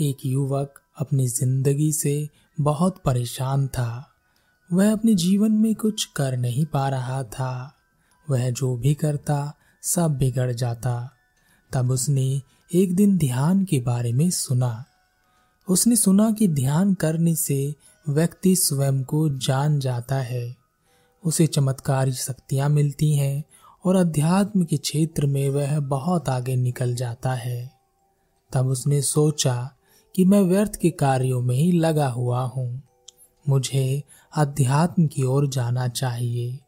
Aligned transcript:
एक 0.00 0.16
युवक 0.26 0.80
अपनी 0.98 1.28
ज़िंदगी 1.28 1.92
से 1.92 2.28
बहुत 2.60 3.02
परेशान 3.04 3.68
था। 3.68 4.08
वह 4.72 4.92
अपने 4.92 5.14
जीवन 5.14 5.52
में 5.52 5.74
कुछ 5.74 6.04
कर 6.04 6.36
नहीं 6.36 6.66
पा 6.66 6.88
रहा 6.88 7.22
था। 7.22 7.76
वह 8.30 8.50
जो 8.50 8.76
भी 8.76 8.94
करता, 8.94 9.54
सब 9.82 10.16
बिगड़ 10.18 10.52
जाता। 10.52 11.10
तब 11.72 11.90
उसने 11.90 12.42
एक 12.74 12.96
दिन 12.96 13.18
ध्यान 13.18 13.64
के 13.64 13.80
बारे 13.80 14.12
में 14.12 14.30
सुना। 14.30 14.84
उसने 15.68 15.96
सुना 15.96 16.30
कि 16.30 16.48
ध्यान 16.48 16.94
करने 16.94 17.34
से 17.34 17.74
व्यक्ति 18.08 18.56
स्वयं 18.56 19.02
को 19.04 19.28
जान 19.28 19.78
जाता 19.78 20.16
है। 20.16 20.56
उसे 21.24 21.46
चमत्कारी 21.46 22.12
शक्तियाँ 22.12 22.68
मिलती 22.68 23.16
हैं 23.16 23.44
और 23.84 23.96
अध्यात्म 23.96 24.64
के 24.64 24.76
क्षेत्र 24.76 25.26
में 25.26 25.50
वह 25.50 25.80
बहुत 25.80 26.28
आगे 26.28 26.56
निकल 26.56 26.94
जाता 26.94 27.32
है। 27.32 27.82
तब 28.52 28.66
उसने 28.66 29.02
सोचा 29.02 29.76
कि 30.16 30.24
मैं 30.24 30.42
व्यर्थ 30.42 30.76
के 30.76 30.90
कार्यों 30.90 31.42
में 31.42 31.56
ही 31.56 31.72
लगा 31.72 32.08
हुआ 32.08 32.40
हूँ। 32.40 32.82
मुझे 33.48 34.02
अध्यात्म 34.36 35.06
की 35.06 35.22
ओर 35.22 35.48
जाना 35.48 35.88
चाहिए। 35.88 36.58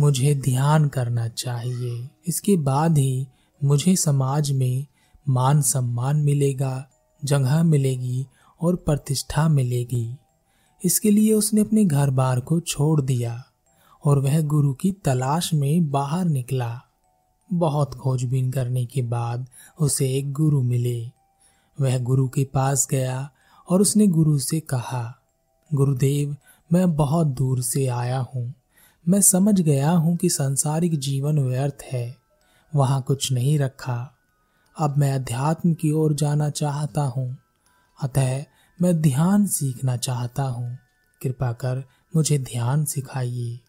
मुझे 0.00 0.34
ध्यान 0.34 0.88
करना 0.88 1.28
चाहिए। 1.28 2.08
इसके 2.26 2.56
बाद 2.56 2.98
ही 2.98 3.26
मुझे 3.64 3.96
समाज 3.96 4.50
में 4.50 4.86
मान 5.28 5.62
सम्मान 5.62 6.16
मिलेगा, 6.16 6.88
जगह 7.24 7.62
मिलेगी 7.62 8.26
और 8.60 8.76
प्रतिष्ठा 8.76 9.48
मिलेगी। 9.48 10.16
इसके 10.84 11.10
लिए 11.10 11.32
उसने 11.32 11.60
अपने 11.60 11.84
घर 11.84 12.10
बार 12.10 12.40
को 12.40 12.60
छोड़ 12.60 13.00
दिया 13.00 13.44
और 14.04 14.18
वह 14.18 14.40
गुरु 14.40 14.74
की 14.74 14.92
तलाश 14.92 15.54
में 15.54 15.90
बाहर 15.90 16.24
निकला। 16.24 16.80
बहुत 17.52 17.94
खोजबीन 17.94 18.50
करने 18.50 18.84
के 18.84 19.02
बाद 19.02 19.46
उसे 19.80 20.14
एक 20.14 20.32
गुरु 20.32 20.62
मिले। 20.62 21.21
वह 21.80 21.98
गुरु 21.98 22.28
के 22.28 22.44
पास 22.44 22.88
गया 22.90 23.30
और 23.68 23.80
उसने 23.80 24.06
गुरु 24.06 24.38
से 24.38 24.60
कहा, 24.60 25.18
गुरुदेव, 25.74 26.36
मैं 26.72 26.96
बहुत 26.96 27.26
दूर 27.26 27.62
से 27.62 27.86
आया 27.86 28.18
हूँ। 28.18 28.54
मैं 29.08 29.20
समझ 29.20 29.60
गया 29.60 29.90
हूँ 29.90 30.16
कि 30.16 30.28
सांसारिक 30.28 30.98
जीवन 30.98 31.38
व्यर्थ 31.38 31.78
है, 31.92 32.16
वहाँ 32.74 33.02
कुछ 33.02 33.32
नहीं 33.32 33.58
रखा। 33.58 34.14
अब 34.78 34.96
मैं 34.98 35.12
अध्यात्म 35.12 35.74
की 35.74 35.90
ओर 35.90 36.14
जाना 36.14 36.50
चाहता 36.50 37.02
हूँ। 37.02 37.38
अतः 38.02 38.44
मैं 38.82 39.02
ध्यान 39.02 39.46
सीखना 39.46 39.96
चाहता 39.96 40.42
हूँ। 40.42 40.78
कृपा 41.22 41.52
कर 41.52 41.84
मुझे 42.16 42.38
ध्यान 42.38 42.84
सिखाइए। 42.84 43.60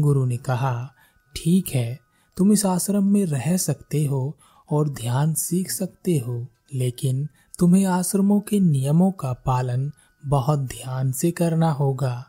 गुरु 0.00 0.24
ने 0.24 0.36
कहा, 0.36 0.92
ठीक 1.36 1.68
है, 1.68 1.98
तुम 2.36 2.52
इस 2.52 2.66
आश्रम 2.66 3.04
में 3.04 3.26
रह 3.26 3.56
सकते 3.56 4.04
हो 4.04 4.36
और 4.70 4.88
ध्यान 4.88 5.34
सीख 5.34 5.70
सकते 5.70 6.18
हो। 6.18 6.46
लेकिन 6.74 7.28
तुम्हें 7.58 7.86
आश्रमों 7.86 8.40
के 8.40 8.60
नियमों 8.60 9.12
का 9.12 9.32
पालन 9.32 9.92
बहुत 10.26 10.58
ध्यान 10.58 11.12
से 11.12 11.30
करना 11.30 11.70
होगा। 11.70 12.26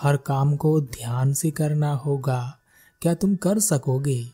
हर 0.00 0.16
काम 0.16 0.56
को 0.56 0.80
ध्यान 0.80 1.32
से 1.32 1.50
करना 1.50 1.92
होगा। 1.92 2.58
क्या 3.02 3.14
तुम 3.14 3.36
कर 3.36 3.58
सकोगे? 3.58 4.30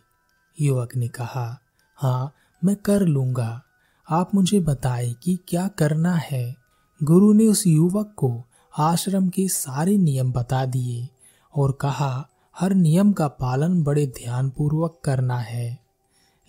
युवक 0.61 0.97
ने 0.97 1.09
कहा 1.09 1.59
हाँ 1.97 2.33
मैं 2.65 2.77
कर 2.77 3.01
लूँगा। 3.01 3.63
आप 4.11 4.35
मुझे 4.35 4.61
बताए 4.61 5.15
कि 5.23 5.39
क्या 5.49 5.69
करना 5.69 6.15
है। 6.15 6.57
गुरु 7.03 7.33
ने 7.33 7.47
उस 7.47 7.67
युवक 7.67 8.13
को 8.17 8.43
आश्रम 8.79 9.29
के 9.29 9.49
सारे 9.49 9.99
नियम 9.99 10.33
बता 10.33 10.67
दिए 10.67 11.09
और 11.57 11.73
कहा, 11.73 12.29
हर 12.59 12.75
नियम 12.75 13.13
का 13.13 13.29
पालन 13.29 13.83
बड़े 13.83 14.07
ध्यान 14.07 14.51
पूर्वक 14.51 15.01
करना 15.05 15.39
है। 15.39 15.84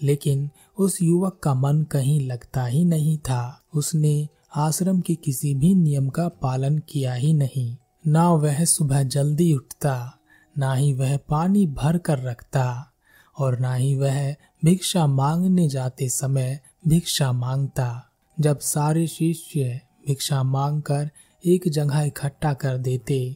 लेकिन 0.03 0.49
उस 0.77 1.01
युवक 1.01 1.39
का 1.43 1.53
मन 1.53 1.83
कहीं 1.83 2.27
लगता 2.27 2.65
ही 2.65 2.85
नहीं 2.85 3.17
था। 3.17 3.61
उसने 3.73 4.28
आश्रम 4.56 5.01
के 5.01 5.16
किसी 5.16 5.56
भी 5.56 5.75
नियम 5.75 6.09
का 6.09 6.28
पालन 6.28 6.78
किया 6.78 7.13
ही 7.13 7.33
नहीं। 7.33 7.78
ना 8.07 8.31
वह 8.31 8.66
सुबह 8.66 9.03
जल्दी 9.03 9.53
उठता, 9.53 10.19
ना 10.57 10.73
ही 10.73 10.94
वह 10.94 11.17
पानी 11.17 11.67
भर 11.67 11.97
कर 11.97 12.19
रखता, 12.19 12.91
और 13.38 13.59
ना 13.59 13.73
ही 13.73 13.95
वह 13.95 14.31
भिक्षा 14.66 15.07
मांगने 15.07 15.69
जाते 15.69 16.09
समय 16.09 16.59
भिक्षा 16.88 17.31
माँगता। 17.31 18.09
जब 18.39 18.59
सारे 18.59 19.07
शिष्य 19.07 19.81
भिक्षा 20.07 20.44
मांगकर 20.44 21.09
एक 21.45 21.69
जगह 21.69 22.01
इकट्ठा 22.01 22.53
कर 22.53 22.77
देते, 22.77 23.35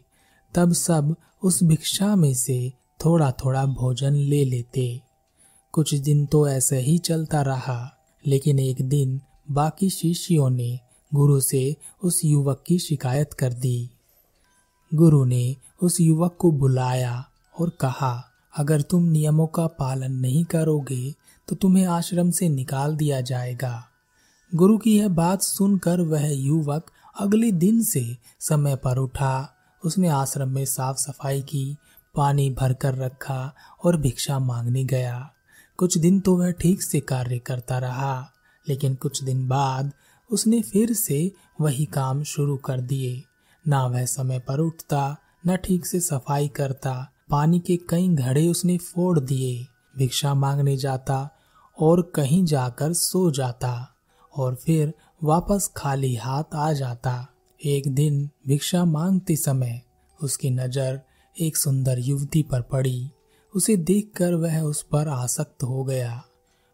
तब 0.56 0.74
सब 0.74 1.16
उस 1.44 1.64
भिक्षा 1.64 2.16
में 2.16 2.34
से 2.34 2.74
थोड़ा 3.06 3.32
थोड़ा 3.32 3.66
भोजन 3.66 4.14
ले 4.14 4.46
लेते। 4.46 5.09
कुछ 5.80 5.94
दिन 5.96 6.26
तो 6.26 6.48
ऐसे 6.48 6.80
ही 6.80 6.98
चलता 6.98 7.42
रहा, 7.42 7.98
लेकिन 8.26 8.58
एक 8.60 8.82
दिन 8.82 9.20
बाकी 9.52 9.90
शिष्यों 9.90 10.50
ने 10.50 10.80
गुरु 11.14 11.40
से 11.42 11.76
उस 12.04 12.20
युवक 12.26 12.64
की 12.68 12.80
शिकायत 12.80 13.34
कर 13.34 13.54
दी। 13.54 13.90
गुरु 14.92 15.24
ने 15.26 15.56
उस 15.82 16.00
युवक 16.02 16.36
को 16.40 16.52
बुलाया 16.52 17.24
और 17.60 17.70
कहा, 17.70 18.12
अगर 18.58 18.82
तुम 18.82 19.04
नियमों 19.04 19.48
का 19.48 19.68
पालन 19.68 20.12
नहीं 20.12 20.44
करोगे 20.46 21.14
तो 21.48 21.56
तुम्हें 21.56 21.86
आश्रम 21.86 22.32
से 22.32 22.50
निकाल 22.50 22.96
दिया 22.96 23.22
जाएगा। 23.22 23.84
गुरु 24.52 24.78
की 24.78 24.98
यह 24.98 25.08
बात 25.08 25.42
सुनकर 25.42 26.02
वह 26.02 26.30
युवक 26.30 26.92
अगले 27.20 27.52
दिन 27.52 27.84
से 27.84 28.06
समय 28.40 28.76
पर 28.76 28.98
उठा, 28.98 29.56
उसने 29.84 30.08
आश्रम 30.08 30.50
में 30.50 30.66
साफ़ 30.66 30.98
सफ़ाई 30.98 31.42
की, 31.42 31.76
पानी 32.16 32.50
भरकर 32.50 32.96
रखा 32.96 33.54
और 33.84 33.98
भिक्षा 33.98 34.40
मांगने 34.40 34.84
गया। 34.84 35.30
कुछ 35.80 35.98
दिन 35.98 36.20
तो 36.20 36.36
वह 36.38 36.52
ठीक 36.52 36.82
से 36.82 37.00
कार्य 37.00 37.38
करता 37.40 37.78
रहा, 37.80 38.32
लेकिन 38.66 38.96
कुछ 38.96 39.24
दिन 39.24 39.48
बाद 39.48 39.92
उसने 40.30 40.62
फिर 40.62 40.94
से 40.94 41.32
वही 41.62 41.86
काम 41.86 42.24
शुरू 42.24 42.56
कर 42.58 42.82
दिए। 42.82 43.24
ना 43.66 43.86
वह 43.86 44.06
समय 44.06 44.40
पर 44.40 44.60
उठता, 44.60 45.18
न 45.48 45.56
ठीक 45.56 45.86
से 45.86 46.00
सफ़ाई 46.00 46.48
करता, 46.48 47.12
पानी 47.30 47.60
के 47.60 47.78
कई 47.90 48.08
घड़े 48.08 48.48
उसने 48.48 48.78
फोड़ 48.78 49.20
दिए, 49.20 49.68
भिक्षा 49.98 50.34
मांगने 50.34 50.76
जाता 50.78 51.30
और 51.78 52.02
कहीं 52.16 52.44
जाकर 52.46 52.94
सो 52.94 53.30
जाता 53.32 53.72
और 54.34 54.56
फिर 54.56 54.94
वापस 55.24 55.72
खाली 55.78 56.16
हाथ 56.16 56.56
आ 56.56 56.72
जाता। 56.74 57.14
एक 57.62 57.88
दिन 57.96 58.30
भिक्षा 58.48 58.84
मांगते 58.86 59.36
समय 59.36 59.82
उसकी 60.20 60.50
नज़र 60.50 61.00
एक 61.36 61.58
सुंदर 61.58 62.00
युवती 62.00 62.44
पर 62.44 62.62
पड़ी। 62.62 63.12
उसे 63.56 63.78
देखकर 63.78 64.34
वह 64.34 64.62
उस 64.62 64.82
पर 64.82 65.08
आसक्त 65.08 65.64
हो 65.64 65.84
गया। 65.84 66.24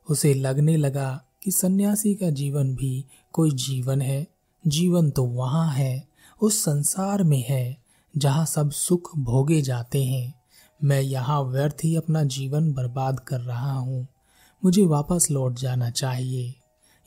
उसे 0.09 0.33
लगने 0.33 0.77
लगा 0.77 1.23
कि 1.43 1.51
सन्यासी 1.51 2.15
का 2.15 2.29
जीवन 2.29 2.75
भी 2.75 3.05
कोई 3.31 3.51
जीवन 3.51 4.01
है, 4.01 4.27
जीवन 4.67 5.09
तो 5.09 5.23
वहाँ 5.23 5.71
है, 5.71 6.07
उस 6.41 6.61
संसार 6.61 7.23
में 7.23 7.45
है, 7.49 7.77
जहाँ 8.17 8.45
सब 8.45 8.71
सुख 8.71 9.17
भोगे 9.17 9.61
जाते 9.61 10.03
हैं। 10.03 10.33
मैं 10.83 11.01
यहाँ 11.01 11.41
व्यर्थ 11.41 11.77
ही 11.83 11.95
अपना 11.95 12.23
जीवन 12.23 12.73
बर्बाद 12.73 13.19
कर 13.19 13.39
रहा 13.39 13.71
हूँ। 13.71 14.07
मुझे 14.65 14.85
वापस 14.85 15.27
लौट 15.31 15.53
जाना 15.53 15.89
चाहिए। 15.89 16.55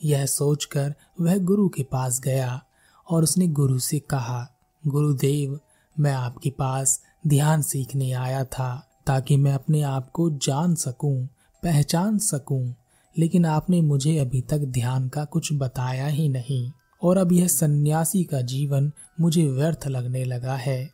यह 0.03 0.25
सोचकर 0.25 0.95
वह 1.21 1.37
गुरु 1.37 1.69
के 1.69 1.83
पास 1.83 2.19
गया 2.19 2.63
और 3.09 3.23
उसने 3.23 3.47
गुरु 3.47 3.79
से 3.79 3.99
कहा, 3.99 4.49
गुरुदेव, 4.87 5.59
मैं 5.99 6.13
आपके 6.13 6.49
पास 6.49 7.01
ध्यान 7.27 7.61
सीखने 7.61 8.11
आया 8.11 8.43
था। 8.43 8.88
ताकि 9.09 9.37
मैं 9.37 9.53
अपने 9.53 9.81
आप 9.81 10.11
को 10.11 10.29
जान 10.29 10.75
सकूँ, 10.75 11.25
पहचान 11.63 12.17
सकूँ, 12.17 12.75
लेकिन 13.17 13.45
आपने 13.45 13.81
मुझे 13.81 14.17
अभी 14.17 14.41
तक 14.41 14.57
ध्यान 14.57 15.09
का 15.09 15.25
कुछ 15.25 15.53
बताया 15.53 16.07
ही 16.07 16.29
नहीं। 16.29 16.71
और 17.03 17.17
अब 17.17 17.31
यह 17.31 17.47
सन्यासी 17.47 18.23
का 18.23 18.41
जीवन 18.41 18.91
मुझे 19.19 19.47
व्यर्थ 19.47 19.87
लगने 19.87 20.23
लगा 20.23 20.55
है। 20.55 20.91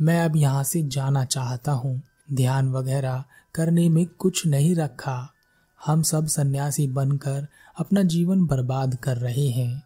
मैं 0.00 0.24
अब 0.24 0.36
यहाँ 0.36 0.64
से 0.64 0.82
जाना 0.82 1.24
चाहता 1.24 1.72
हूँ। 1.72 2.02
ध्यान 2.32 2.72
वगैरह 2.72 3.24
करने 3.54 3.88
में 3.88 4.06
कुछ 4.06 4.46
नहीं 4.46 4.74
रखा। 4.74 5.32
हम 5.86 6.02
सब 6.02 6.26
सन्यासी 6.26 6.88
बनकर 6.88 7.46
अपना 7.78 8.02
जीवन 8.02 8.46
बर्बाद 8.46 8.94
कर 8.94 9.16
रहे 9.16 9.48
हैं। 9.48 9.82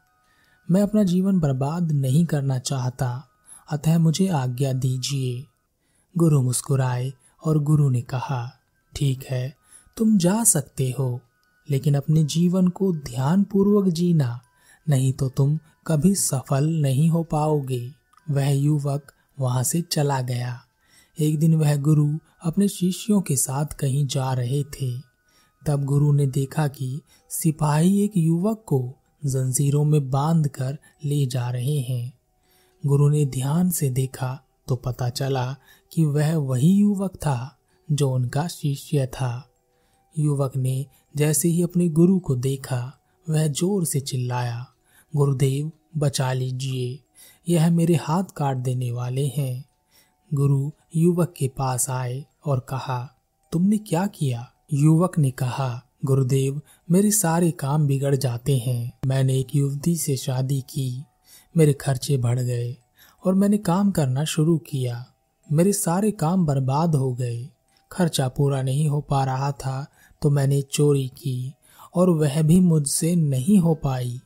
मैं 0.70 0.82
अपना 0.82 1.02
जीवन 1.02 1.40
बर्बाद 1.40 1.92
नहीं 1.92 2.26
करना 2.26 2.58
चाहता। 2.58 3.28
अतः 3.70 3.98
मुझे 3.98 4.28
आज्ञा 4.28 4.72
दीजिए। 4.72 5.46
गुरु 6.18 6.42
मुस्कुराए। 6.42 7.12
और 7.44 7.58
गुरु 7.58 7.88
ने 7.88 8.00
कहा, 8.00 8.52
ठीक 8.96 9.24
है, 9.30 9.56
तुम 9.96 10.18
जा 10.18 10.44
सकते 10.44 10.94
हो, 10.98 11.20
लेकिन 11.70 11.94
अपने 11.94 12.24
जीवन 12.24 12.68
को 12.68 12.92
ध्यान 12.92 13.44
पूर्वक 13.44 13.88
जीना, 13.88 14.40
नहीं 14.88 15.12
तो 15.12 15.28
तुम 15.28 15.58
कभी 15.86 16.14
सफल 16.14 16.68
नहीं 16.68 17.08
हो 17.08 17.22
पाओगे। 17.22 17.92
वह 18.30 18.48
युवक 18.48 19.12
वहाँ 19.40 19.62
से 19.62 19.80
चला 19.80 20.20
गया। 20.20 20.60
एक 21.20 21.38
दिन 21.38 21.54
वह 21.54 21.76
गुरु 21.76 22.18
अपने 22.42 22.68
शिष्यों 22.68 23.20
के 23.20 23.36
साथ 23.36 23.66
कहीं 23.66 24.06
जा 24.06 24.32
रहे 24.32 24.62
थे। 24.62 24.98
तब 25.66 25.84
गुरु 25.84 26.12
ने 26.12 26.26
देखा 26.26 26.68
कि 26.68 27.00
सिपाही 27.28 28.04
एक 28.04 28.12
युवक 28.16 28.62
को 28.66 28.92
जंजीरों 29.24 29.84
में 29.84 30.10
बाँध 30.10 30.48
कर 30.48 30.78
ले 31.04 31.26
जा 31.26 31.50
रहे 31.50 31.78
हैं। 31.78 32.12
गुरु 32.86 33.08
ने 33.08 33.26
ध्यान 33.26 33.70
से 33.70 33.90
देखा 33.90 34.40
तो 34.68 34.76
पता 34.76 35.08
चला 35.08 35.56
कि 35.94 36.04
वह 36.04 36.36
वही 36.36 36.68
युवक 36.68 37.16
था 37.16 37.58
जो 37.92 38.10
उनका 38.10 38.46
शिष्य 38.46 39.06
था। 39.06 39.50
युवक 40.18 40.56
ने 40.56 40.86
जैसे 41.16 41.48
ही 41.48 41.62
अपने 41.62 41.88
गुरु 41.88 42.18
को 42.18 42.36
देखा, 42.36 43.00
वह 43.28 43.46
ज़ोर 43.46 43.84
से 43.84 44.00
चिल्लाया, 44.00 44.66
गुरुदेव, 45.16 45.72
बचा 45.96 46.32
लीजिए, 46.32 47.04
यह 47.48 47.70
मेरे 47.70 47.94
हाथ 47.94 48.24
काट 48.36 48.56
देने 48.56 48.90
वाले 48.90 49.26
हैं। 49.26 49.64
गुरु 50.34 50.70
युवक 50.96 51.34
के 51.36 51.48
पास 51.48 51.90
आए 51.90 52.24
और 52.46 52.60
कहा, 52.60 53.16
तुमने 53.52 53.78
क्या 53.78 54.06
किया? 54.06 54.52
युवक 54.72 55.18
ने 55.18 55.30
कहा, 55.30 55.82
गुरुदेव, 56.04 56.60
मेरे 56.90 57.10
सारे 57.10 57.50
काम 57.50 57.86
बिगड़ 57.86 58.16
जाते 58.16 58.58
हैं। 58.58 58.92
मैंने 59.06 59.38
एक 59.38 59.56
युवती 59.56 59.96
से 59.96 60.16
शादी 60.16 60.60
की, 60.60 61.04
मेरे 61.56 61.72
खर्चे 61.72 62.16
बढ़ 62.16 62.40
गए 62.40 62.76
और 63.24 63.34
मैंने 63.34 63.58
काम 63.58 63.90
करना 63.90 64.24
शुरू 64.24 64.58
किया। 64.58 65.13
मेरे 65.52 65.72
सारे 65.72 66.10
काम 66.10 66.46
बर्बाद 66.46 66.94
हो 66.94 67.12
गए। 67.14 67.48
खर्चा 67.92 68.28
पूरा 68.28 68.62
नहीं 68.62 68.88
हो 68.88 69.00
पा 69.00 69.24
रहा 69.24 69.52
था 69.52 69.86
तो 70.22 70.30
मैंने 70.30 70.62
चोरी 70.62 71.08
की 71.08 71.52
और 71.94 72.10
वह 72.10 72.42
भी 72.42 72.60
मुझसे 72.60 73.14
नहीं 73.16 73.58
हो 73.58 73.74
पाई 73.74 74.20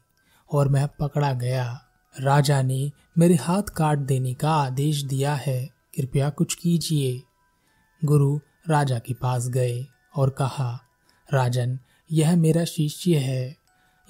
और 0.52 0.68
मैं 0.68 0.86
पकड़ा 1.00 1.32
गया। 1.32 1.80
राजा 2.20 2.62
ने 2.62 2.90
मेरे 3.18 3.34
हाथ 3.34 3.62
काट 3.62 3.98
देने 3.98 4.34
का 4.34 4.50
आदेश 4.50 5.02
दिया 5.02 5.34
है। 5.34 5.70
कृपया 5.96 6.30
कुछ 6.30 6.54
कीजिए। 6.54 7.20
गुरु 8.04 8.38
राजा 8.68 8.98
के 8.98 9.14
पास 9.14 9.48
गए 9.48 9.84
और 10.16 10.30
कहा, 10.30 10.80
राजन, 11.28 11.78
यह 12.12 12.36
मेरा 12.36 12.64
शिष्य 12.64 13.16
है। 13.16 13.56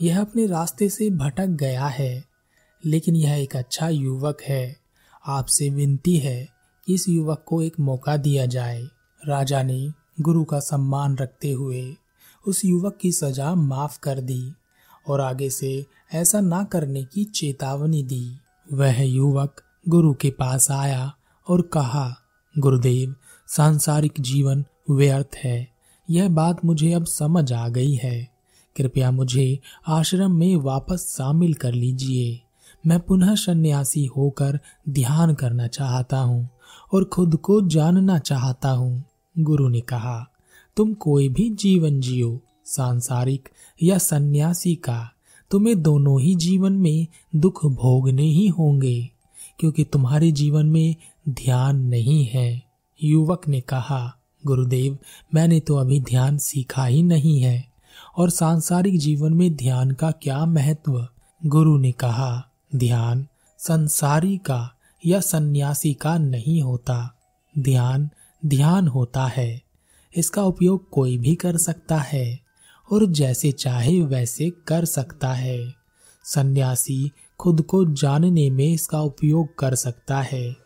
यह 0.03 0.21
अपने 0.21 0.47
रास्ते 0.47 0.89
से 0.89 1.11
भटक 1.11 1.47
गया 1.47 1.87
है, 1.87 2.25
लेकिन 2.87 3.17
यह 3.17 3.35
एक 3.35 3.57
अच्छा 3.57 3.89
युवक 3.89 4.43
है। 4.43 4.77
आपसे 5.27 5.69
विनती 5.71 6.17
है 6.19 6.58
इस 6.89 7.09
युवक 7.09 7.45
को 7.47 7.63
एक 7.63 7.81
मौका 7.81 8.17
दिया 8.17 8.47
जाए। 8.47 8.89
राजा 9.27 9.63
ने 9.63 9.93
गुरु 10.21 10.45
का 10.45 10.61
सम्मान 10.61 11.17
रखते 11.17 11.53
हुए 11.53 11.97
उस 12.47 12.65
युवक 12.65 12.99
की 13.01 13.13
सजा 13.13 13.55
माफ़ 13.55 13.99
कर 14.03 14.21
दी 14.21 14.53
और 15.09 15.21
आगे 15.21 15.51
से 15.51 15.87
ऐसा 16.15 16.41
ना 16.41 16.65
करने 16.65 17.05
की 17.05 17.25
चेतावनी 17.25 18.03
दी। 18.03 18.39
वह 18.73 19.03
युवक 19.03 19.63
गुरु 19.89 20.15
के 20.15 20.31
पास 20.31 20.71
आया 20.71 21.15
और 21.49 21.63
कहा, 21.63 22.17
गुरुदेव, 22.59 23.15
सांसारिक 23.47 24.13
जीवन 24.21 24.65
व्यर्थ 24.91 25.37
है। 25.37 25.69
यह 26.11 26.29
बात 26.29 26.65
मुझे 26.65 26.93
अब 26.93 27.05
समझ 27.05 27.53
आ 27.53 27.69
गई 27.69 27.95
है। 27.95 28.29
कृपया 28.77 29.11
मुझे 29.11 29.59
आश्रम 29.87 30.33
में 30.33 30.57
वापस 30.57 31.15
शामिल 31.19 31.55
कर 31.55 31.73
लीजिए। 31.73 32.41
मैं 32.87 33.01
पुनः 33.01 33.35
सन्यासी 33.35 34.07
होकर 34.07 34.61
ध्यान 34.89 35.35
करना 35.35 35.67
चाहता 35.67 36.19
हूँ। 36.19 36.49
और 36.93 37.05
खुद 37.05 37.37
को 37.37 37.61
जानना 37.61 38.19
चाहता 38.19 38.71
हूँ। 38.71 39.05
गुरु 39.39 39.69
ने 39.69 39.81
कहा, 39.81 40.27
तुम 40.77 40.95
कोई 40.95 41.29
भी 41.29 41.51
जीवन 41.51 42.01
जियो, 42.01 42.41
सांसारिक 42.65 43.49
या 43.83 43.99
सन्यासी 43.99 44.75
का, 44.75 45.11
तुम्हें 45.51 45.83
दोनों 45.83 46.21
ही 46.21 46.35
जीवन 46.35 46.73
में 46.73 47.07
दुख 47.37 47.67
भोगने 47.67 48.23
ही 48.23 48.49
होंगे, 48.49 49.11
क्योंकि 49.59 49.85
तुम्हारे 49.85 50.33
जीवन 50.33 50.67
में 50.67 50.97
ध्यान 51.29 51.77
नहीं 51.77 52.25
है। 52.25 52.63
युवक 53.03 53.49
ने 53.49 53.61
कहा, 53.61 54.17
गुरुदेव, 54.47 54.99
मैंने 55.35 55.61
तो 55.61 55.77
अभी 55.77 56.01
ध्यान 56.01 56.39
सीखा 56.39 56.85
ही 56.85 57.03
नहीं 57.03 57.41
है, 57.41 57.69
और 58.17 58.31
सांसारिक 58.31 58.99
जीवन 58.99 59.35
में 59.35 59.57
ध्यान 59.57 59.91
का 59.91 60.11
क्या 60.11 60.47
महत्व? 60.47 61.07
गुरु 61.47 61.79
ने 61.79 61.93
कहा, 61.93 62.45
ध्यान 62.77 63.27
संसारी 63.59 64.37
का 64.37 64.78
या 65.07 65.21
सन्यासी 65.21 65.95
का 65.95 66.19
नहीं 66.19 66.63
होता। 66.63 67.15
ध्यान 67.59 68.11
ध्यान 68.47 68.89
होता 68.89 69.27
है। 69.27 69.63
इसका 70.17 70.43
उपयोग 70.43 70.91
कोई 70.91 71.19
भी 71.19 71.35
कर 71.35 71.57
सकता 71.57 71.97
है, 71.97 72.41
और 72.93 73.07
जैसे 73.07 73.53
चाहे 73.53 74.03
वैसे 74.03 74.51
कर 74.51 74.85
सकता 74.85 75.33
है। 75.33 75.75
सन्यासी 76.25 77.11
खुद 77.39 77.63
को 77.63 77.85
जानने 77.85 78.51
में 78.51 78.73
इसका 78.73 79.01
उपयोग 79.01 79.59
कर 79.59 79.75
सकता 79.75 80.21
है, 80.21 80.57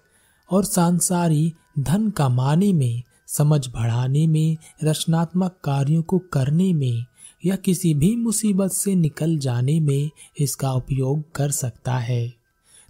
और 0.51 0.65
सांसारी 0.65 1.53
धन 1.79 2.11
कमाने 2.11 2.73
में, 2.73 3.03
समझ 3.27 3.69
बढ़ाने 3.69 4.27
में, 4.27 4.57
रचनात्मक 4.85 5.61
कार्यों 5.65 6.03
को 6.03 6.19
करने 6.19 6.73
में, 6.73 7.05
या 7.45 7.57
किसी 7.57 7.95
भी 7.95 8.17
मुसीबत 8.17 8.71
से 8.71 8.95
निकल 8.95 9.39
जाने 9.39 9.81
में 9.81 10.11
इसका 10.39 10.73
उपयोग 10.73 11.33
कर 11.33 11.51
सकता 11.51 11.99
है। 11.99 12.42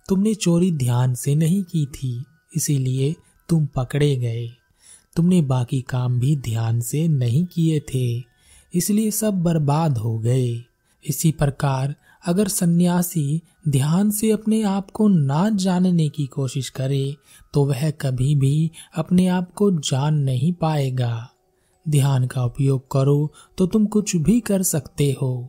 तुमने 0.09 0.35
चोरी 0.35 0.71
ध्यान 0.73 1.15
से 1.15 1.35
नहीं 1.35 1.63
की 1.63 1.85
थी, 1.87 2.25
इसीलिए 2.57 3.15
तुम 3.49 3.67
पकड़े 3.67 4.17
गए। 4.17 4.49
तुमने 5.17 5.41
बाकी 5.43 5.81
काम 5.81 6.19
भी 6.21 6.37
ध्यान 6.37 6.81
से 6.81 7.07
नहीं 7.09 7.45
किए 7.45 7.81
थे, 7.95 8.23
इसलिए 8.75 9.11
सब 9.11 9.43
बर्बाद 9.43 9.99
हो 9.99 10.19
गए। 10.19 10.65
इसी 11.05 11.31
प्रकार, 11.33 11.95
अगर 12.25 12.49
सन्यासी 12.49 13.41
ध्यान 13.69 14.11
से 14.11 14.31
अपने 14.31 14.63
आप 14.63 14.91
को 14.91 15.09
ना 15.09 15.49
जानने 15.51 16.09
की 16.09 16.27
कोशिश 16.27 16.69
करे 16.69 17.17
तो 17.55 17.65
वह 17.65 17.91
कभी 17.91 18.35
भी 18.35 18.71
अपने 18.97 19.27
आप 19.27 19.53
को 19.53 19.71
जान 19.81 20.19
नहीं 20.19 20.53
पाएगा। 20.53 21.29
ध्यान 21.87 22.27
का 22.27 22.45
उपयोग 22.45 22.91
करो 22.93 23.33
तो 23.59 23.67
तुम 23.67 23.87
कुछ 23.87 24.15
भी 24.17 24.39
कर 24.41 24.63
सकते 24.63 25.11
हो। 25.23 25.49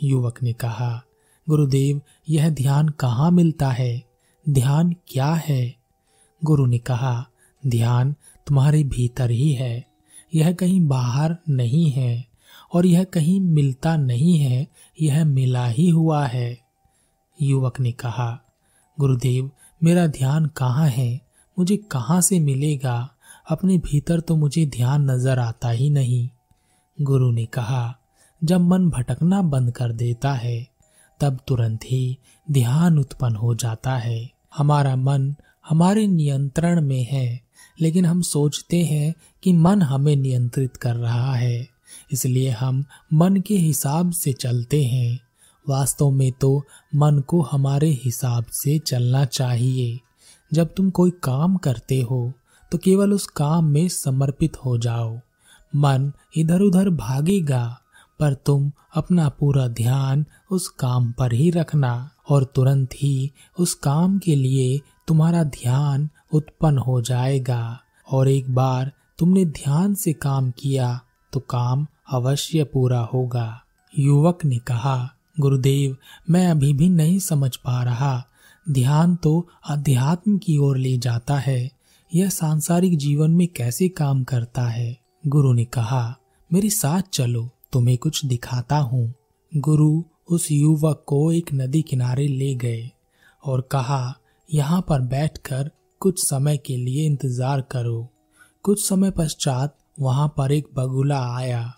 युवक 0.00 0.42
ने 0.42 0.52
कहा 0.52 1.02
गुरुदेव, 1.48 2.00
यह 2.28 2.50
ध्यान 2.50 2.88
कहाँ 2.88 3.30
मिलता 3.30 3.70
है? 3.70 4.04
ध्यान 4.48 4.94
क्या 5.08 5.34
है? 5.34 5.76
गुरु 6.44 6.66
ने 6.66 6.78
कहा, 6.78 7.26
ध्यान 7.66 8.14
तुम्हारे 8.46 8.84
भीतर 8.84 9.30
ही 9.30 9.52
है। 9.52 9.86
यह 10.34 10.52
कहीं 10.52 10.86
बाहर 10.86 11.36
नहीं 11.48 11.90
है 11.90 12.26
और 12.72 12.86
यह 12.86 13.04
कहीं 13.04 13.40
मिलता 13.40 13.96
नहीं 13.96 14.38
है, 14.38 14.66
यह 15.00 15.24
मिला 15.24 15.66
ही 15.66 15.88
हुआ 15.88 16.26
है। 16.26 16.58
युवक 17.42 17.80
ने 17.80 17.92
कहा, 17.92 18.40
गुरुदेव, 19.00 19.50
मेरा 19.82 20.06
ध्यान 20.06 20.46
कहाँ 20.46 20.88
है? 20.88 21.20
मुझे 21.58 21.76
कहाँ 21.76 22.20
से 22.20 22.40
मिलेगा? 22.40 23.10
अपने 23.50 23.78
भीतर 23.78 24.20
तो 24.20 24.36
मुझे 24.36 24.66
ध्यान 24.66 25.10
नज़र 25.10 25.38
आता 25.38 25.70
ही 25.70 25.90
नहीं। 25.90 26.28
गुरु 27.02 27.30
ने 27.30 27.46
कहा, 27.46 27.98
जब 28.44 28.60
मन 28.60 28.90
भटकना 28.90 29.42
बंद 29.42 29.70
कर 29.70 29.92
देता 29.92 30.32
है 30.32 30.75
तब 31.20 31.38
तुरंत 31.48 31.84
ही 31.84 32.18
ध्यान 32.48 32.98
उत्पन्न 32.98 33.36
हो 33.36 33.54
जाता 33.54 33.96
है। 33.96 34.30
हमारा 34.56 34.94
मन 34.96 35.34
हमारे 35.68 36.06
नियंत्रण 36.06 36.80
में 36.80 37.04
है, 37.04 37.40
लेकिन 37.78 38.04
हम 38.04 38.20
सोचते 38.22 38.82
हैं 38.84 39.14
कि 39.42 39.52
मन 39.52 39.82
हमें 39.82 40.14
नियंत्रित 40.16 40.76
कर 40.76 40.94
रहा 40.94 41.34
है, 41.34 41.68
इसलिए 42.12 42.50
हम 42.50 42.84
मन 43.12 43.36
के 43.36 43.56
हिसाब 43.56 44.10
से 44.12 44.32
चलते 44.32 44.82
हैं। 44.84 45.18
वास्तव 45.66 46.10
में 46.10 46.30
तो 46.32 46.62
मन 46.94 47.22
को 47.28 47.40
हमारे 47.42 47.88
हिसाब 48.04 48.44
से 48.52 48.78
चलना 48.78 49.24
चाहिए। 49.24 49.98
जब 50.52 50.74
तुम 50.76 50.90
कोई 50.90 51.10
काम 51.22 51.56
करते 51.56 52.00
हो 52.00 52.32
तो 52.72 52.78
केवल 52.78 53.12
उस 53.12 53.26
काम 53.26 53.64
में 53.64 53.88
समर्पित 53.88 54.56
हो 54.56 54.76
जाओ। 54.78 55.18
मन 55.72 56.12
इधर 56.36 56.60
उधर 56.60 56.90
भागेगा 56.90 57.78
पर 58.20 58.34
तुम 58.34 58.72
अपना 58.94 59.28
पूरा 59.28 59.68
ध्यान 59.68 60.24
उस 60.50 60.68
काम 60.68 61.12
पर 61.12 61.32
ही 61.32 61.50
रखना 61.50 62.10
और 62.28 62.44
तुरंत 62.44 62.90
ही 62.94 63.32
उस 63.58 63.74
काम 63.74 64.18
के 64.18 64.36
लिए 64.36 64.80
तुम्हारा 65.08 65.42
ध्यान 65.42 66.08
उत्पन्न 66.32 66.78
हो 66.78 67.00
जाएगा। 67.02 67.80
और 68.12 68.28
एक 68.28 68.54
बार 68.54 68.92
तुमने 69.18 69.44
ध्यान 69.44 69.94
से 69.94 70.12
काम 70.12 70.50
किया 70.50 71.00
तो 71.32 71.40
काम 71.40 71.86
अवश्य 72.12 72.64
पूरा 72.64 73.00
होगा। 73.00 73.62
युवक 73.98 74.44
ने 74.44 74.58
कहा, 74.58 75.10
गुरुदेव, 75.40 75.96
मैं 76.30 76.48
अभी 76.48 76.72
भी 76.72 76.88
नहीं 76.88 77.18
समझ 77.18 77.56
पा 77.56 77.82
रहा। 77.82 78.24
ध्यान 78.70 79.16
तो 79.16 79.48
अध्यात्म 79.68 80.38
की 80.38 80.58
ओर 80.58 80.76
ले 80.76 80.98
जाता 80.98 81.36
है। 81.38 81.70
यह 82.14 82.28
सांसारिक 82.28 82.98
जीवन 82.98 83.30
में 83.30 83.48
कैसे 83.48 83.88
काम 83.88 84.24
करता 84.24 84.62
है? 84.62 84.98
गुरु 85.26 85.52
ने 85.52 85.64
कहा, 85.64 86.16
मेरे 86.52 86.70
साथ 86.70 87.02
चलो। 87.12 87.48
तुम्हें 87.72 87.96
कुछ 87.98 88.24
दिखाता 88.24 88.76
हूँ। 88.78 89.14
गुरु 89.52 90.02
उस 90.28 90.50
युवक 90.52 91.04
को 91.06 91.32
एक 91.32 91.52
नदी 91.54 91.82
किनारे 91.82 92.26
ले 92.28 92.54
गए 92.54 92.90
और 93.42 93.60
कहा, 93.72 94.14
यहाँ 94.48 94.80
पर 94.88 95.00
बैठकर 95.00 95.70
कुछ 96.02 96.20
समय 96.20 96.56
के 96.56 96.76
लिए 96.76 97.06
इंतज़ार 97.06 97.60
करो। 97.60 98.08
कुछ 98.64 98.88
समय 98.88 99.10
पश्चात 99.10 99.76
वहाँ 100.00 100.28
पर 100.28 100.52
एक 100.52 100.68
बगुला 100.74 101.20
आया 101.36 101.72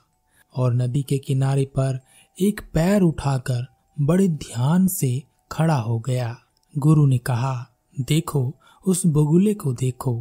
और 0.54 0.74
नदी 0.74 1.02
के 1.02 1.18
किनारे 1.18 1.64
पर 1.76 1.98
एक 2.38 2.60
पैर 2.74 3.02
उठाकर 3.02 3.66
बड़े 3.96 4.28
ध्यान 4.28 4.86
से 4.86 5.22
खड़ा 5.52 5.76
हो 5.76 5.98
गया। 5.98 6.36
गुरु 6.74 7.06
ने 7.06 7.18
कहा, 7.18 7.66
देखो, 8.00 8.52
उस 8.84 9.02
बगुले 9.06 9.54
को 9.54 9.72
देखो, 9.72 10.14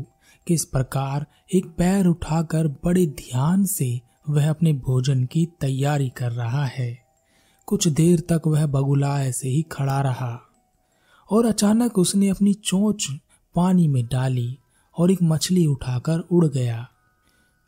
किस 0.47 0.65
प्रकार 0.65 1.25
एक 1.53 1.65
पैर 1.77 2.07
उठाकर 2.07 2.67
बड़े 2.85 3.05
ध्यान 3.05 3.65
से 3.65 3.89
वह 4.29 4.49
अपने 4.49 4.73
भोजन 4.73 5.25
की 5.25 5.45
तैयारी 5.61 6.09
कर 6.09 6.31
रहा 6.31 6.65
है। 6.65 6.99
कुछ 7.65 7.87
देर 7.87 8.19
तक 8.19 8.41
वह 8.47 8.65
बगुला 8.65 9.23
ऐसे 9.23 9.49
ही 9.49 9.61
खड़ा 9.61 10.01
रहा 10.01 10.41
और 11.31 11.45
अचानक 11.45 11.97
उसने 11.97 12.29
अपनी 12.29 12.53
चोंच 12.53 13.07
पानी 13.55 13.87
में 13.87 14.05
डाली 14.05 14.57
और 14.97 15.11
एक 15.11 15.23
मछली 15.23 15.65
उठाकर 15.65 16.19
उड़ 16.19 16.45
गया। 16.45 16.87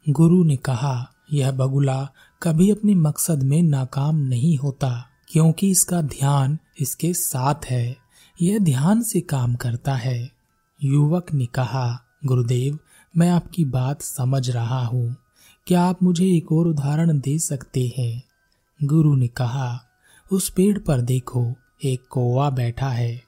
गुरु 0.09 0.43
ने 0.43 0.55
कहा, 0.55 1.11
यह 1.33 1.51
बगुला 1.51 2.09
कभी 2.43 2.71
अपने 2.71 2.95
मकसद 2.95 3.43
में 3.43 3.63
नाकाम 3.63 4.15
नहीं 4.15 4.57
होता, 4.57 5.09
क्योंकि 5.27 5.69
इसका 5.69 6.01
ध्यान 6.01 6.57
इसके 6.79 7.13
साथ 7.13 7.65
है। 7.65 7.97
यह 8.41 8.59
ध्यान 8.59 9.03
से 9.03 9.21
काम 9.21 9.55
करता 9.55 9.95
है। 9.95 10.31
युवक 10.83 11.33
ने 11.33 11.45
कहा, 11.45 12.03
गुरुदेव, 12.25 12.79
मैं 13.17 13.29
आपकी 13.29 13.65
बात 13.65 14.01
समझ 14.01 14.49
रहा 14.49 14.85
हूँ। 14.85 15.15
क्या 15.69 15.81
आप 15.81 16.03
मुझे 16.03 16.37
एक 16.37 16.51
और 16.51 16.67
उदाहरण 16.67 17.19
दे 17.19 17.39
सकते 17.39 17.93
हैं? 17.97 18.23
गुरु 18.83 19.15
ने 19.15 19.27
कहा, 19.27 19.79
उस 20.31 20.49
पेड़ 20.49 20.79
पर 20.79 21.01
देखो, 21.01 21.53
एक 21.83 22.03
कौवा 22.09 22.49
बैठा 22.49 22.89
है। 22.89 23.23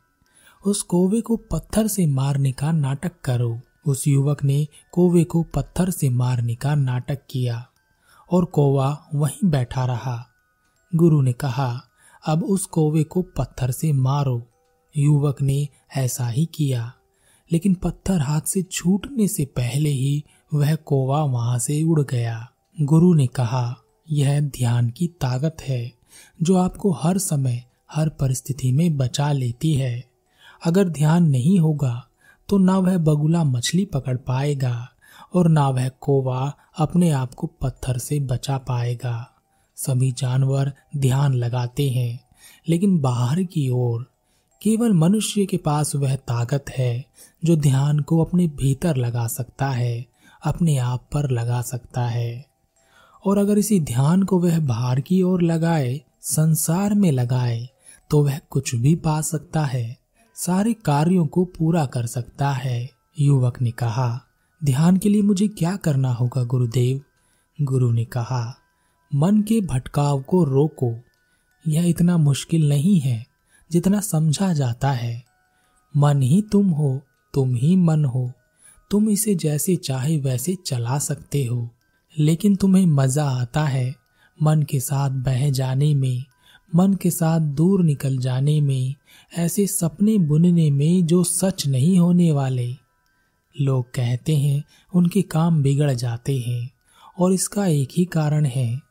उस 0.65 0.81
कौवे 0.81 1.21
को 1.21 1.36
पत्थर 1.36 1.88
से 1.88 2.05
मारने 2.05 2.51
का 2.51 2.71
नाटक 2.71 3.12
करो। 3.24 3.60
उस 3.86 4.07
युवक 4.07 4.43
ने 4.43 4.67
कौवे 4.91 5.24
को 5.24 5.43
पत्थर 5.43 5.89
से 5.89 6.10
मारने 6.10 6.55
का 6.55 6.75
नाटक 6.75 7.19
किया 7.29 7.67
और 8.31 8.45
कौवा 8.45 9.10
वहीं 9.15 9.50
बैठा 9.50 9.86
रहा। 9.86 10.27
गुरु 10.95 11.21
ने 11.21 11.33
कहा, 11.33 11.81
अब 12.27 12.43
उस 12.43 12.65
कौवे 12.65 13.03
को 13.03 13.21
पत्थर 13.21 13.71
से 13.71 13.93
मारो। 13.93 14.43
युवक 14.98 15.41
ने 15.41 15.67
ऐसा 15.98 16.27
ही 16.27 16.45
किया, 16.45 16.93
लेकिन 17.51 17.74
पत्थर 17.74 18.19
हाथ 18.19 18.41
से 18.41 18.63
छूटने 18.63 19.27
से 19.27 19.45
पहले 19.45 19.89
ही 19.89 20.24
वह 20.51 20.75
कौवा 20.75 21.24
वहाँ 21.24 21.58
से 21.60 21.81
उड़ 21.84 22.01
गया। 22.01 22.48
गुरु 22.77 23.13
ने 23.13 23.27
कहा, 23.27 23.75
यह 24.08 24.39
ध्यान 24.39 24.89
की 24.89 25.08
ताकत 25.22 25.58
है, 25.62 25.91
जो 26.41 26.58
आपको 26.58 26.91
हर 26.93 27.17
समय, 27.17 27.63
हर 27.91 28.10
परिस्थिति 28.10 28.72
में 28.72 28.98
बचा 28.98 29.31
लेती 29.31 29.74
है। 29.74 30.03
अगर 30.65 30.89
ध्यान 30.89 31.27
नहीं 31.27 31.60
होगा 31.60 32.08
तो 32.50 32.58
ना 32.58 32.77
वह 32.77 32.98
बगुला 32.98 33.43
मछली 33.43 33.86
पकड़ 33.86 34.17
पाएगा, 34.17 34.88
और 35.34 35.48
ना 35.48 35.67
वह 35.70 35.88
कोवा 36.01 36.53
अपने 36.77 37.10
आप 37.12 37.34
को 37.34 37.48
पत्थर 37.62 37.98
से 37.98 38.20
बचा 38.20 38.58
पाएगा। 38.58 39.27
सभी 39.77 40.12
जानवर 40.12 40.72
ध्यान 40.98 41.34
लगाते 41.34 41.89
हैं, 41.89 42.20
लेकिन 42.67 43.00
बाहर 43.00 43.43
की 43.43 43.67
ओर, 43.70 44.05
केवल 44.62 44.93
मनुष्य 44.93 45.46
के 45.46 45.58
पास 45.58 45.96
वह 45.96 46.15
ताकत 46.15 46.65
है, 46.70 47.05
जो 47.43 47.55
ध्यान 47.55 48.00
को 48.00 48.24
अपने 48.24 48.48
भीतर 48.48 48.96
लगा 48.96 49.27
सकता 49.27 49.70
है। 49.70 50.11
अपने 50.43 50.77
आप 50.77 51.10
पर 51.13 51.29
लगा 51.29 51.62
सकता 51.62 52.05
है। 52.05 52.45
और 53.25 53.38
अगर 53.38 53.57
इसी 53.57 53.79
ध्यान 53.79 54.24
को 54.24 54.39
वह 54.39 54.60
बाहर 54.60 55.01
की 55.01 55.21
ओर 55.21 55.41
लगाए, 55.41 56.01
संसार 56.21 56.93
में 56.93 57.12
लगाए 57.12 57.69
तो 58.10 58.24
वह 58.24 58.39
कुछ 58.50 58.75
भी 58.75 58.95
पा 58.95 59.21
सकता 59.21 59.65
है। 59.65 59.98
सारे 60.36 60.74
कार्यों 60.74 61.27
को 61.27 61.45
पूरा 61.45 61.86
कर 61.86 62.05
सकता 62.05 62.51
है, 62.51 62.89
युवक 63.19 63.62
ने 63.62 63.71
कहा। 63.71 64.21
ध्यान 64.63 64.98
के 64.98 65.10
लिए 65.10 65.21
मुझे 65.21 65.48
क्या 65.48 65.75
करना 65.75 66.12
होगा, 66.13 66.43
गुरुदेव? 66.43 67.01
गुरु 67.62 67.91
ने 67.91 68.05
कहा, 68.05 68.57
मन 69.15 69.41
के 69.41 69.62
भटकाव 69.62 70.21
को 70.21 70.43
रोको। 70.43 70.95
यह 71.67 71.89
इतना 71.89 72.17
मुश्किल 72.17 72.69
नहीं 72.69 73.00
है, 73.00 73.25
जितना 73.71 74.01
समझा 74.01 74.53
जाता 74.53 74.91
है। 74.91 75.24
मन 75.98 76.21
ही 76.21 76.41
तुम 76.41 76.69
हो, 76.69 77.01
तुम 77.33 77.55
ही 77.55 77.75
मन 77.75 78.05
हो। 78.05 78.31
तुम 78.91 79.10
इसे 79.10 79.36
जैसे 79.36 79.75
चाहे 79.75 80.17
वैसे 80.17 80.57
चला 80.65 81.00
सकते 81.00 81.45
हो। 81.45 81.69
लेकिन 82.19 82.55
तुम्हें 82.55 82.86
मज़ा 82.86 83.25
आता 83.25 83.63
है 83.63 83.95
मन 84.43 84.63
के 84.63 84.79
साथ 84.79 85.10
बह 85.10 85.50
जाने 85.50 85.95
में, 85.95 86.24
मन 86.75 86.93
के 86.93 87.12
साथ 87.12 87.39
दूर 87.39 87.83
निकल 87.83 88.17
जाने 88.17 88.62
में, 88.62 88.95
ऐसे 89.38 89.67
सपने 89.67 90.17
बुनने 90.17 90.71
में 90.71 91.05
जो 91.05 91.24
सच 91.24 91.67
नहीं 91.67 92.00
होने 92.00 92.31
वाले। 92.31 92.75
लोग 93.62 93.86
कहते 93.86 94.36
हैं, 94.36 94.63
उनके 94.95 95.21
काम 95.21 95.63
बिगड़ 95.63 95.91
जाते 95.91 96.39
हैं, 96.39 96.71
और 97.19 97.33
इसका 97.33 97.65
एक 97.65 97.89
ही 97.98 98.05
कारण 98.05 98.45
है, 98.45 98.81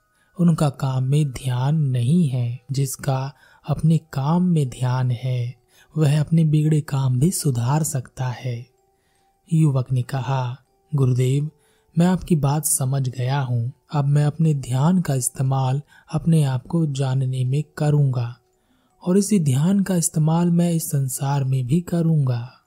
उनका 0.41 0.69
काम 0.69 1.05
में 1.05 1.31
ध्यान 1.31 1.77
नहीं 1.77 2.29
है, 2.29 2.61
जिसका 2.73 3.33
अपने 3.69 3.99
काम 3.99 4.43
में 4.43 4.69
ध्यान 4.69 5.11
है, 5.11 5.55
वह 5.97 6.21
अपने 6.21 6.45
बिगड़े 6.45 6.81
काम 6.81 7.21
भी 7.21 7.31
सुधार 7.31 7.83
सकता 7.83 8.29
है। 8.29 8.70
युवक 9.53 9.93
ने 9.93 10.03
कहा, 10.03 10.57
गुरुदेव, 10.95 11.51
मैं 11.99 12.07
आपकी 12.07 12.37
बात 12.37 12.65
समझ 12.65 13.09
गया 13.09 13.41
हूँ। 13.41 13.73
अब 13.95 14.05
मैं 14.05 14.25
अपने 14.25 14.55
ध्यान 14.55 15.01
का 15.01 15.15
इस्तेमाल 15.15 15.83
अपने 16.15 16.45
आप 16.45 16.67
को 16.67 16.87
जानने 16.87 17.45
में 17.45 17.65
करूँगा 17.79 18.37
और 19.07 19.19
इसी 19.19 19.41
ध्यान 19.41 19.81
का 19.81 19.97
इस्तेमाल 19.97 20.51
मैं 20.51 20.73
इस 20.73 20.91
संसार 20.91 21.45
में 21.45 21.67
भी 21.67 21.81
करूँगा। 21.81 22.60